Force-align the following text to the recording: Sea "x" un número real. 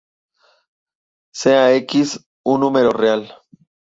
Sea 1.31 1.75
"x" 1.75 2.19
un 2.43 2.61
número 2.61 2.89
real. 2.89 3.35